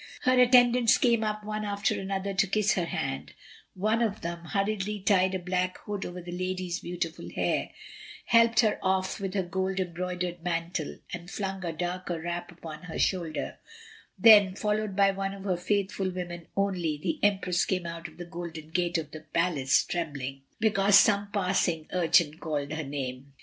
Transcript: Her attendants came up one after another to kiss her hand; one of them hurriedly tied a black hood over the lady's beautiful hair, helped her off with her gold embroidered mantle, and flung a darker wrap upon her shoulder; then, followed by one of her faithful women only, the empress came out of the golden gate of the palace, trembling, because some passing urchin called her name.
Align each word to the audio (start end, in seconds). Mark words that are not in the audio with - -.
Her 0.21 0.39
attendants 0.39 0.97
came 0.97 1.23
up 1.23 1.43
one 1.43 1.63
after 1.63 1.99
another 2.01 2.33
to 2.33 2.47
kiss 2.47 2.73
her 2.73 2.85
hand; 2.87 3.33
one 3.75 4.01
of 4.01 4.21
them 4.21 4.45
hurriedly 4.45 4.99
tied 4.99 5.35
a 5.35 5.37
black 5.37 5.77
hood 5.85 6.07
over 6.07 6.19
the 6.23 6.31
lady's 6.35 6.79
beautiful 6.79 7.29
hair, 7.29 7.69
helped 8.25 8.61
her 8.61 8.79
off 8.81 9.19
with 9.19 9.35
her 9.35 9.43
gold 9.43 9.79
embroidered 9.79 10.41
mantle, 10.43 10.97
and 11.13 11.29
flung 11.29 11.63
a 11.63 11.71
darker 11.71 12.19
wrap 12.19 12.51
upon 12.51 12.81
her 12.85 12.97
shoulder; 12.97 13.59
then, 14.17 14.55
followed 14.55 14.95
by 14.95 15.11
one 15.11 15.35
of 15.35 15.43
her 15.43 15.55
faithful 15.55 16.09
women 16.09 16.47
only, 16.57 16.97
the 16.97 17.19
empress 17.21 17.63
came 17.63 17.85
out 17.85 18.07
of 18.07 18.17
the 18.17 18.25
golden 18.25 18.69
gate 18.71 18.97
of 18.97 19.11
the 19.11 19.19
palace, 19.21 19.83
trembling, 19.85 20.41
because 20.59 20.97
some 20.97 21.31
passing 21.31 21.87
urchin 21.93 22.39
called 22.39 22.73
her 22.73 22.83
name. 22.83 23.33